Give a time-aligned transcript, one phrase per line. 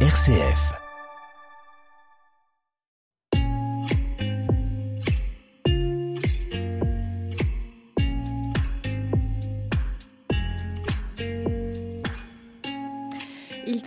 [0.00, 0.85] RCF.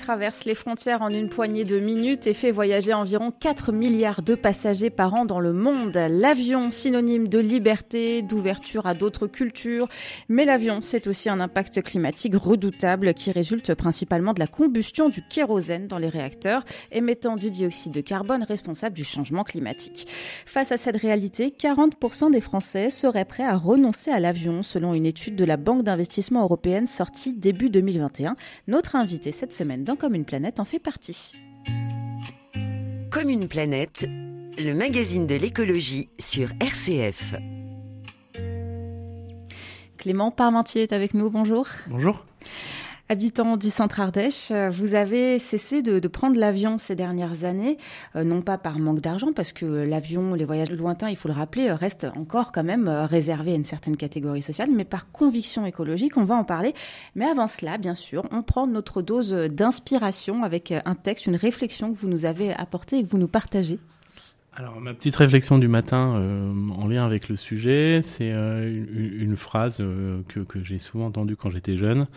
[0.10, 4.34] Traverse les frontières en une poignée de minutes et fait voyager environ 4 milliards de
[4.34, 5.96] passagers par an dans le monde.
[5.96, 9.88] L'avion, synonyme de liberté, d'ouverture à d'autres cultures.
[10.28, 15.22] Mais l'avion, c'est aussi un impact climatique redoutable qui résulte principalement de la combustion du
[15.22, 20.08] kérosène dans les réacteurs, émettant du dioxyde de carbone responsable du changement climatique.
[20.48, 25.06] Face à cette réalité, 40% des Français seraient prêts à renoncer à l'avion, selon une
[25.06, 28.36] étude de la Banque d'investissement européenne sortie début 2021.
[28.68, 31.34] Notre invité cette semaine dans Comme une planète en fait partie.
[33.12, 34.08] Comme une planète,
[34.58, 37.36] le magazine de l'écologie sur RCF.
[39.98, 41.68] Clément Parmentier est avec nous, bonjour.
[41.90, 42.26] Bonjour.
[43.12, 47.80] Habitant du centre Ardèche, vous avez cessé de, prendre l'avion ces dernières années,
[48.16, 51.34] euh, non pas par manque d'argent, parce que l'avion, les voyages lointains, il faut le
[51.34, 55.66] rappeler, restent encore quand même euh, réservés à une certaine catégorie sociale, mais par conviction
[55.66, 56.76] écologique, on va en parler.
[57.16, 61.92] Mais avant cela, bien sûr, on prend notre dose d'inspiration avec un texte, une réflexion
[61.92, 63.80] que vous nous avez apportée et que vous nous partagez.
[64.60, 69.38] Alors ma petite réflexion du matin euh, en lien avec le sujet, c'est euh, une,
[69.38, 72.08] phrase euh, que j'ai souvent entendue quand j'étais jeune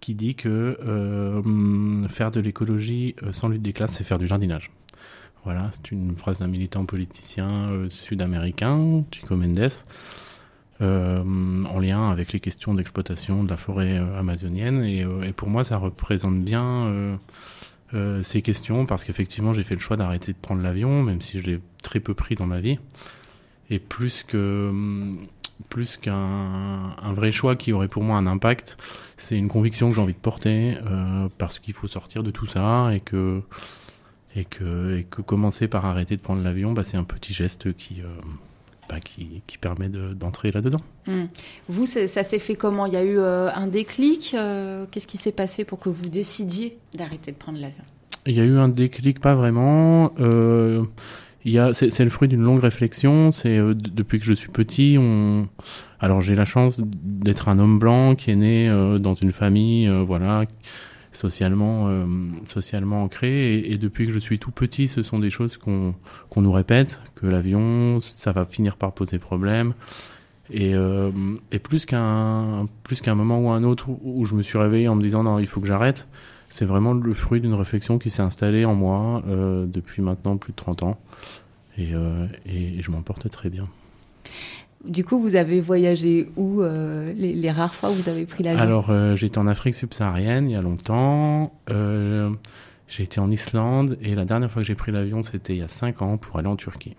[0.00, 4.26] qui dit que euh, faire de l'écologie euh, sans lutte des classes, c'est faire du
[4.26, 4.70] jardinage.
[5.44, 9.70] Voilà, c'est une phrase d'un militant politicien euh, sud-américain, Chico Mendes,
[10.82, 14.82] en lien avec les questions d'exploitation de la forêt amazonienne.
[14.82, 17.18] Et, et, pour moi, ça représente bien
[18.22, 21.44] ces questions, parce qu'effectivement, j'ai fait le choix d'arrêter de prendre l'avion, même si je
[21.44, 22.78] l'ai très peu pris dans ma vie.
[23.68, 24.72] Et plus que
[25.70, 28.76] plus qu'un un vrai choix qui aurait pour moi un impact,
[29.16, 32.46] c'est une conviction que j'ai envie de porter euh, parce qu'il faut sortir de tout
[32.46, 33.40] ça et que
[34.36, 37.74] et que et que commencer par arrêter de prendre l'avion, bah, c'est un petit geste
[37.74, 38.08] qui euh,
[38.88, 40.80] bah, qui, qui, permet d'entrer de, là-dedans.
[41.06, 41.22] Mmh.
[41.68, 42.86] Vous, ça s'est fait comment?
[42.86, 44.36] Il y a eu euh, un déclic
[44.90, 47.84] Qu'est-ce qui s'est passé pour que vous décidiez d'arrêter de prendre l'avion?
[48.26, 50.12] Il y a eu un déclic, pas vraiment.
[51.44, 53.32] Il y a, c'est, le fruit d'une longue réflexion.
[53.32, 55.48] C'est euh, depuis que je suis petit, on.
[55.98, 59.86] Alors j'ai la chance d'être un homme blanc qui est né euh, dans une famille,
[59.86, 60.44] euh, voilà,
[61.12, 62.06] socialement, euh,
[62.46, 63.54] socialement ancrée.
[63.54, 65.94] Et, et, depuis que je suis tout petit, ce sont des choses qu'on
[66.28, 69.74] qu'on nous répète que l'avion, ça va finir par poser problème.
[70.52, 71.10] Et, euh,
[71.52, 74.96] et plus qu'un plus qu'un moment ou un autre où je me suis réveillé en
[74.96, 76.08] me disant non, il faut que j'arrête
[76.50, 80.52] c'est vraiment le fruit d'une réflexion qui s'est installée en moi euh, depuis maintenant plus
[80.52, 80.98] de 30 ans.
[81.78, 83.68] Et, euh, et, et je m'en porte très bien.
[84.84, 88.42] Du coup, vous avez voyagé où euh, les, les, rares fois où vous avez pris
[88.42, 88.60] l'avion?
[88.60, 91.52] Alors, j'étais en Afrique subsaharienne il y a longtemps.
[91.68, 95.62] J'ai été en Islande et la dernière fois que j'ai pris l'avion, c'était il y
[95.62, 96.96] a 5 ans pour aller en Turquie.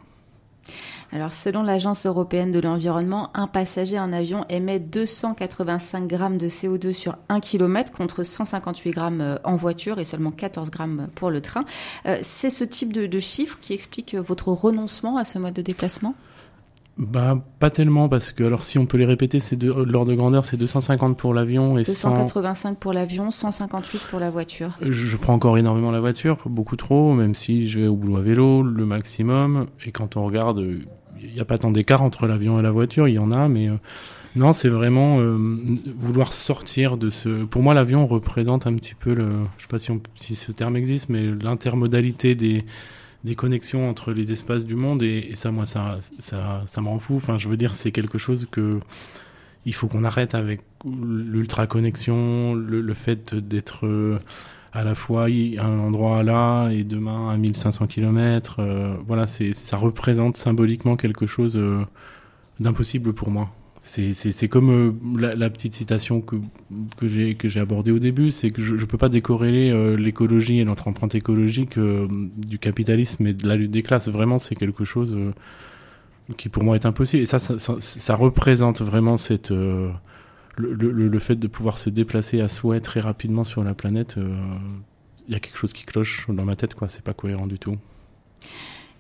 [1.11, 6.93] Alors, selon l'Agence européenne de l'environnement, un passager en avion émet 285 grammes de CO2
[6.93, 11.65] sur 1 km contre 158 grammes en voiture et seulement 14 grammes pour le train.
[12.05, 16.15] Euh, c'est ce type de chiffre qui explique votre renoncement à ce mode de déplacement?
[16.97, 20.15] Bah, pas tellement, parce que, alors, si on peut les répéter, c'est de, l'ordre de
[20.15, 22.75] grandeur, c'est 250 pour l'avion et 285 100...
[22.75, 24.77] pour l'avion, 158 pour la voiture.
[24.81, 28.17] Je, je, prends encore énormément la voiture, beaucoup trop, même si je vais au boulot
[28.17, 29.67] à vélo, le maximum.
[29.85, 30.63] Et quand on regarde,
[31.21, 33.47] il n'y a pas tant d'écart entre l'avion et la voiture, il y en a,
[33.47, 33.75] mais euh,
[34.35, 35.37] non, c'est vraiment euh,
[35.97, 37.43] vouloir sortir de ce.
[37.43, 39.27] Pour moi, l'avion représente un petit peu le.
[39.57, 42.65] Je sais pas si, on, si ce terme existe, mais l'intermodalité des
[43.23, 46.99] des connexions entre les espaces du monde et, ça moi ça ça ça me rend
[46.99, 47.15] fou.
[47.15, 48.79] Enfin je veux dire c'est quelque chose que
[49.65, 54.19] il faut qu'on arrête avec l'ultra connexion le, le fait d'être euh,
[54.73, 59.53] à la fois à un endroit là et demain à 1500 km euh, voilà c'est
[59.53, 61.85] ça représente symboliquement quelque chose euh,
[62.59, 63.51] d'impossible pour moi
[63.83, 66.35] c'est comme euh, la, la, petite citation que,
[66.97, 70.65] que j'ai abordée au début, c'est que je ne peux pas décorréler euh, l'écologie et
[70.65, 72.07] notre empreinte écologique euh,
[72.37, 74.07] du capitalisme et de la lutte des classes.
[74.07, 75.31] Vraiment, c'est quelque chose euh,
[76.37, 77.23] qui pour moi est impossible.
[77.23, 79.91] Et ça, ça, ça, représente vraiment cette euh,
[80.57, 84.15] le, le, le, fait de pouvoir se déplacer à souhait très rapidement sur la planète.
[84.17, 84.35] Il euh,
[85.29, 86.87] y a quelque chose qui cloche dans ma tête, quoi.
[86.87, 87.77] C'est pas cohérent du tout.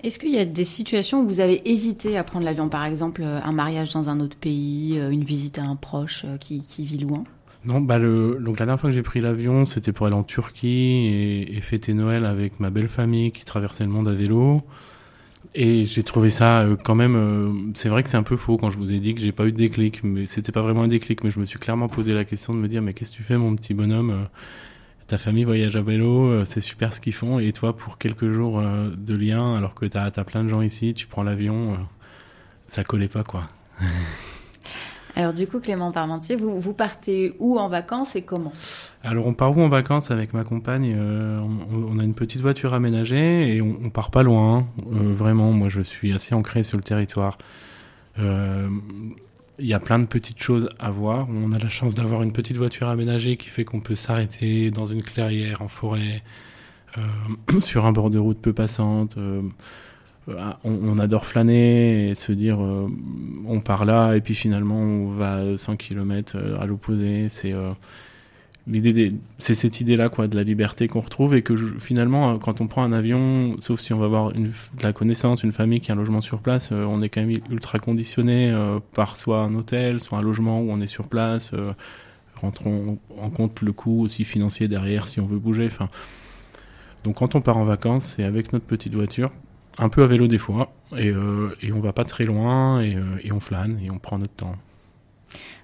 [0.03, 3.23] Est-ce qu'il y a des situations où vous avez hésité à prendre l'avion, par exemple
[3.23, 7.23] un mariage dans un autre pays, une visite à un proche qui, qui vit loin?
[7.63, 10.23] Non, bah le, donc la dernière fois que j'ai pris l'avion, c'était pour aller en
[10.23, 14.63] Turquie et, fêter Noël avec ma belle famille qui traversait le monde à vélo.
[15.53, 17.15] Et j'ai trouvé ça euh, quand même.
[17.15, 19.31] Euh, c'est vrai que c'est un peu faux quand je vous ai dit que j'ai
[19.31, 21.23] pas eu de déclic, mais c'était pas vraiment un déclic.
[21.23, 23.23] Mais je me suis clairement posé la question de me dire mais qu'est-ce que tu
[23.23, 24.27] fais, mon petit bonhomme
[25.11, 27.37] ta famille voyage à vélo, c'est super ce qu'ils font.
[27.39, 30.93] Et toi, pour quelques jours de lien, alors que tu as, plein de gens ici,
[30.93, 31.77] tu prends l'avion,
[32.67, 33.47] ça collait pas, quoi.
[35.15, 38.53] Alors du coup, Clément Parmentier, vous, vous partez où en vacances et comment?
[39.03, 41.37] Alors on part où en vacances avec ma compagne euh,
[41.71, 44.59] on, a une petite voiture aménagée et on, on part pas loin.
[44.59, 44.65] Hein.
[44.93, 47.37] Euh, vraiment, moi je suis assez ancré sur le territoire.
[48.19, 48.69] Euh,
[49.61, 51.27] il y a plein de petites choses à voir.
[51.29, 54.87] On a la chance d'avoir une petite voiture aménagée qui fait qu'on peut s'arrêter dans
[54.87, 56.23] une clairière, en forêt,
[57.59, 59.15] sur un bord de route peu passante.
[59.17, 59.41] Euh,
[60.63, 62.87] on, adore flâner et se dire euh,
[63.47, 67.55] on part là et puis finalement on va 100 km euh, à l'opposé c'est
[68.67, 72.61] l'idée c'est cette idée là quoi de la liberté qu'on retrouve et que finalement quand
[72.61, 74.51] on prend un avion sauf si on va avoir de
[74.83, 77.79] la connaissance une famille qui a un logement sur place on est quand même ultra
[77.79, 78.55] conditionné
[78.93, 81.49] par soit un hôtel soit un logement où on est sur place
[82.39, 85.89] rentrons en compte le coût aussi financier derrière si on veut bouger enfin
[87.03, 89.31] donc quand on part en vacances c'est avec notre petite voiture
[89.77, 93.17] un peu à vélo des fois, et, euh, et on va pas très loin, euh,
[93.21, 94.55] et, on flâne, et on prend notre temps.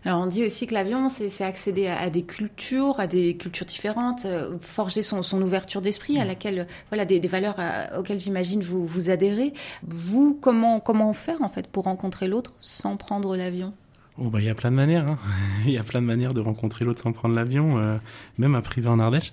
[0.05, 4.25] Alors on dit aussi que l'avion, c'est accéder à, des cultures, à des cultures différentes,
[4.25, 6.27] euh, forger son, son ouverture d'esprit, à mm.
[6.27, 7.57] laquelle, voilà, des, des valeurs
[7.97, 9.53] auxquelles j'imagine vous vous adhérez.
[9.83, 13.73] Vous, comment comment faire en fait pour rencontrer l'autre sans prendre l'avion?
[14.19, 15.07] Oh bah il y a plein de manières.
[15.07, 15.19] Hein.
[15.65, 17.99] Il y a plein de manières de rencontrer l'autre sans prendre l'avion,
[18.37, 19.31] même à privé en Ardèche.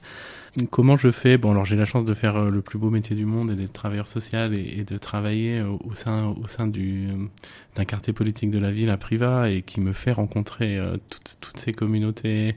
[0.71, 1.37] Comment je fais?
[1.37, 3.57] Bon, alors j'ai la chance de faire euh, le plus beau métier du monde et
[3.57, 7.27] d'être travailleur social et, de travailler euh, au, sein, au sein du, euh,
[7.75, 11.59] d'un quartier politique de la ville à Priva et qui me fait rencontrer toutes, toutes,
[11.59, 12.55] ces communautés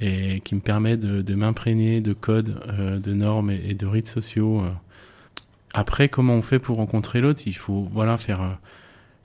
[0.00, 2.58] et qui me permet de, de m'imprégner de codes,
[3.00, 4.64] de normes et, de rites sociaux.
[5.74, 7.42] Après, comment on fait pour rencontrer l'autre?
[7.46, 8.58] Il faut voilà faire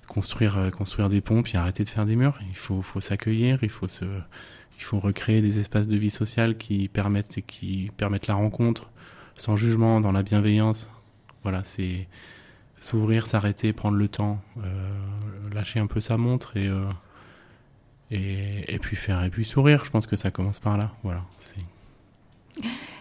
[0.07, 2.39] construire construire des ponts puis arrêter de faire des murs.
[2.49, 4.05] Il faut faut s'accueillir, il faut se
[4.77, 8.89] il faut recréer des espaces de vie sociale qui permettent, qui permettent la rencontre
[9.35, 10.89] sans jugement, dans la bienveillance.
[11.43, 12.07] Voilà, c'est
[12.79, 14.89] s'ouvrir, s'arrêter, prendre le temps, euh,
[15.53, 16.89] lâcher un peu sa montre et, euh,
[18.11, 19.83] et, et puis faire et puis sourire.
[19.83, 20.93] Je pense que ça commence par là.
[21.03, 21.23] Voilà.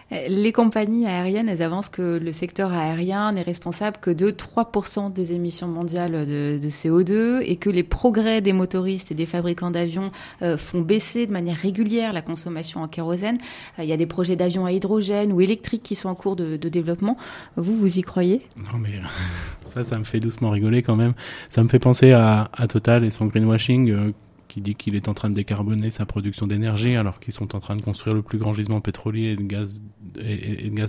[0.09, 5.33] Les compagnies aériennes, elles avancent que le secteur aérien n'est responsable que de 3% des
[5.33, 10.11] émissions mondiales de, CO2 et que les progrès des motoristes et des fabricants d'avions
[10.41, 13.37] euh, font baisser de manière régulière la consommation en kérosène.
[13.79, 16.37] Euh, il y a des projets d'avions à hydrogène ou électriques qui sont en cours
[16.37, 17.17] de, développement.
[17.57, 18.43] Vous, vous y croyez?
[18.55, 18.91] Non, mais
[19.73, 21.13] ça, ça me fait doucement rigoler quand même.
[21.49, 24.11] Ça me fait penser à, Total et son greenwashing euh,
[24.57, 27.59] qui dit qu'il est en train de décarboner sa production d'énergie alors qu'ils sont en
[27.59, 29.79] train de construire le plus grand gisement pétrolier et de gaz,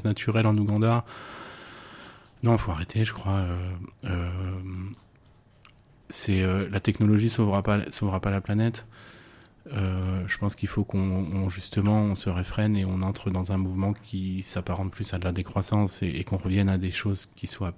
[0.05, 1.05] naturel en Ouganda.
[2.43, 3.33] Non, il faut arrêter, je crois.
[3.33, 3.73] Euh,
[4.05, 4.31] euh,
[6.31, 8.87] euh, la technologie sauvera pas sauvera pas la planète.
[9.71, 13.93] je pense qu'il faut qu'on justement on se réfrène et on entre dans un mouvement
[13.93, 17.47] qui s'apparente plus à de la décroissance et, et qu'on revienne à des choses qui
[17.47, 17.75] soient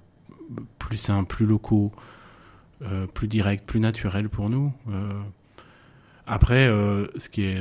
[0.78, 1.90] plus simples, plus locaux,
[3.12, 4.72] plus directs, plus naturels pour nous.
[6.30, 7.58] Après, euh, ce qui est,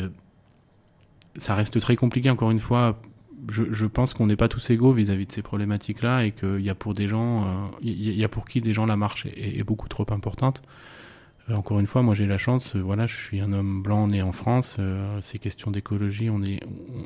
[1.38, 3.02] ça reste très compliqué encore une fois.
[3.50, 6.76] Je, pense qu'on n'est pas tous égaux vis-à-vis de ces problématiques-là et qu'il y a
[6.76, 7.48] pour des gens, euh,
[7.82, 10.62] il y a pour qui des gens la marche est, beaucoup trop importante.
[11.50, 14.22] Euh, encore une fois, moi j'ai la chance, voilà, je suis un homme blanc né
[14.22, 14.78] en France.
[15.22, 16.60] ces questions d'écologie, on, est,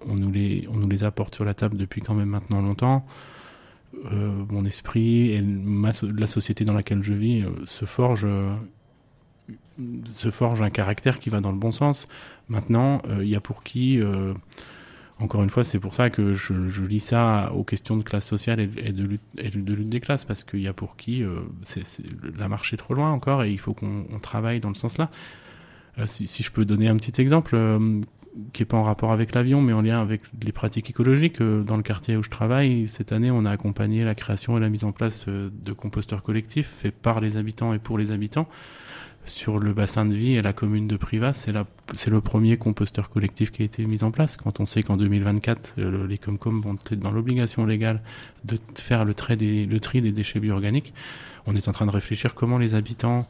[0.06, 3.06] on, nous les, on nous les apporte sur la table depuis quand même maintenant longtemps.
[4.12, 8.28] mon esprit et ma, la société dans laquelle je vis se forge
[10.14, 12.08] se forge un caractère qui va dans le bon sens.
[12.50, 14.34] Maintenant, euh, il y a pour qui, euh,
[15.20, 18.60] encore une fois, c'est pour ça que je, lis ça aux questions de classe sociale
[18.60, 21.40] et, de, lutte, des classes, parce qu'il y a pour qui euh,
[22.38, 25.10] la marche est trop loin encore et il faut qu'on travaille dans le sens-là.
[26.06, 27.56] Si, si, je peux donner un petit exemple
[28.52, 31.40] qui est pas en rapport avec l'avion, mais en lien avec les pratiques écologiques.
[31.40, 34.70] Dans le quartier où je travaille, cette année, on a accompagné la création et la
[34.70, 38.48] mise en place de composteurs collectifs faits par les habitants et pour les habitants
[39.26, 41.34] sur le bassin de vie et la commune de Privas,
[41.96, 44.38] c'est le premier composteur collectif qui a été mis en place.
[44.38, 48.02] Quand on sait qu'en 2024, les Comcom vont être dans l'obligation légale
[48.44, 50.94] de faire le, tri des déchets bioorganiques,
[51.46, 53.28] on est en train de réfléchir comment les habitants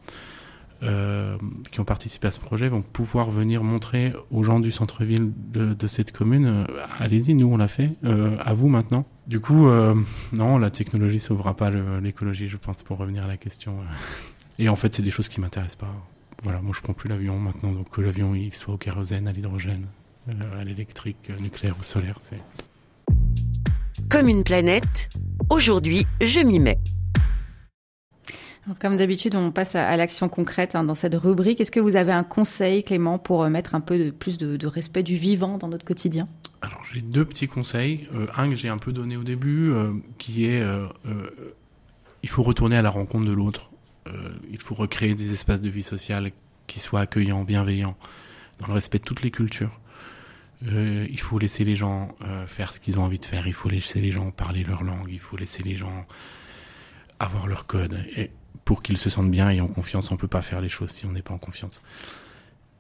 [0.84, 1.38] euh,
[1.72, 5.88] qui ont participé à ce projet vont pouvoir venir montrer aux gens du centre-ville de,
[5.88, 6.66] cette commune, euh,
[7.00, 9.06] allez-y, nous on l'a fait, euh, à vous maintenant.
[9.28, 9.70] Du coup,
[10.34, 11.72] non, la technologie sauvera pas
[12.02, 13.78] l'écologie, je pense, pour revenir à la question.
[14.60, 15.94] Et en fait, c'est des choses qui m'intéressent pas.
[16.44, 19.32] Voilà, moi je prends plus l'avion maintenant, donc que l'avion il soit au kérosène, à
[19.32, 19.88] l'hydrogène,
[20.30, 22.42] euh, à l'électrique, euh, nucléaire ou solaire, c'est.
[24.10, 25.10] Comme une planète,
[25.50, 26.80] aujourd'hui je m'y mets.
[28.80, 31.62] comme d'habitude, on passe à, l'action concrète hein, dans cette rubrique.
[31.62, 34.68] Est-ce que vous avez un conseil, Clément, pour euh, mettre un peu de, plus de,
[34.68, 36.28] respect du vivant dans notre quotidien?
[36.62, 38.08] Alors j'ai deux petits conseils.
[38.14, 40.86] Euh, un que j'ai un peu donné au début, euh, qui est euh,
[42.22, 43.70] il faut retourner à la rencontre de l'autre.
[44.50, 46.32] Il faut recréer des espaces de vie sociale
[46.68, 47.98] qui soient accueillants, bienveillants,
[48.60, 49.80] dans le respect de toutes les cultures.
[50.62, 52.16] il faut laisser les gens
[52.48, 53.48] faire ce qu'ils ont envie de faire.
[53.48, 55.10] Il faut laisser les gens parler leur langue.
[55.12, 56.06] Il faut laisser les gens
[57.20, 58.06] avoir leur code.
[58.16, 58.32] Et
[58.66, 61.06] pour qu'ils se sentent bien et en confiance, on peut pas faire les choses si
[61.06, 61.82] on n'est pas en confiance.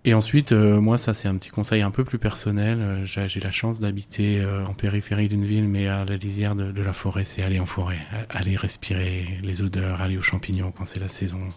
[0.06, 2.80] Et ensuite, euh, moi, ça c'est un petit conseil un peu plus personnel.
[2.82, 6.82] Euh, j'ai la chance d'habiter euh, en périphérie d'une ville, mais à la lisière de,
[6.82, 11.00] la forêt, c'est aller en forêt, aller respirer les odeurs, aller aux champignons quand c'est
[11.00, 11.54] la saison,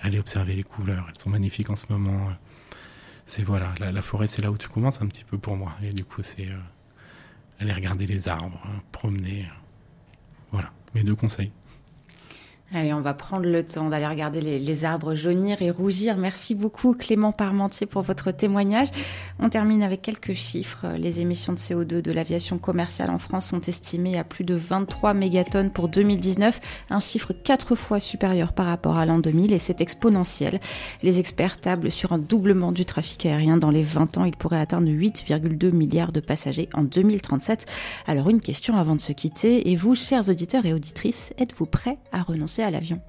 [0.00, 1.06] aller observer les couleurs.
[1.08, 2.32] Elles sont magnifiques en ce moment.
[3.26, 5.72] C'est voilà, la, la forêt, c'est là où tu commences un petit peu pour moi.
[5.82, 6.48] Et du coup, c'est
[7.60, 9.46] aller regarder les arbres, promener.
[10.50, 11.52] Voilà, mes deux conseils.
[12.74, 16.16] Allez, on va prendre le temps d'aller regarder les, arbres jaunir et rougir.
[16.16, 18.88] Merci beaucoup Clément Parmentier pour votre témoignage.
[19.38, 20.84] On termine avec quelques chiffres.
[20.98, 25.14] Les émissions de CO2 de l'aviation commerciale en France sont estimées à plus de 23
[25.14, 29.80] mégatonnes pour 2019, un chiffre quatre fois supérieur par rapport à l'an 2000 et c'est
[29.80, 30.58] exponentiel.
[31.04, 34.24] Les experts tablent sur un doublement du trafic aérien dans les 20 ans.
[34.24, 37.66] Il pourrait atteindre 8,2 milliards de passagers en 2037.
[38.08, 39.70] Alors une question avant de se quitter.
[39.70, 43.00] Et vous, chers auditeurs et auditrices, êtes-vous prêts à renoncer à l'avion.